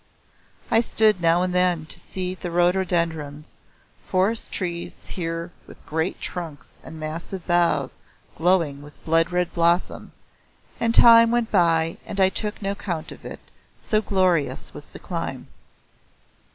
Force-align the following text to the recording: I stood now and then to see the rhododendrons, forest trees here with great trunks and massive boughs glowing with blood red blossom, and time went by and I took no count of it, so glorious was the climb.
I 0.71 0.81
stood 0.81 1.21
now 1.21 1.43
and 1.43 1.53
then 1.53 1.85
to 1.85 1.99
see 1.99 2.33
the 2.33 2.49
rhododendrons, 2.49 3.57
forest 4.07 4.51
trees 4.51 5.09
here 5.09 5.51
with 5.67 5.85
great 5.85 6.19
trunks 6.19 6.79
and 6.83 6.99
massive 6.99 7.45
boughs 7.45 7.99
glowing 8.35 8.81
with 8.81 9.05
blood 9.05 9.31
red 9.31 9.53
blossom, 9.53 10.11
and 10.79 10.95
time 10.95 11.29
went 11.29 11.51
by 11.51 11.99
and 12.03 12.19
I 12.19 12.29
took 12.29 12.63
no 12.63 12.73
count 12.73 13.11
of 13.11 13.23
it, 13.25 13.41
so 13.83 14.01
glorious 14.01 14.73
was 14.73 14.87
the 14.87 14.97
climb. 14.97 15.49